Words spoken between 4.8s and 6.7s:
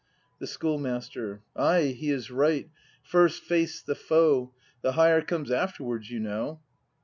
The hire comes afterwards, you know.